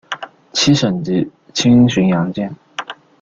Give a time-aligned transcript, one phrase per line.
[0.51, 2.51] 七省级轻巡洋舰。